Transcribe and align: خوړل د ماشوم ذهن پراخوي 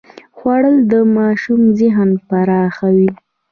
خوړل 0.37 0.75
د 0.91 0.93
ماشوم 1.15 1.61
ذهن 1.79 2.09
پراخوي 2.27 3.09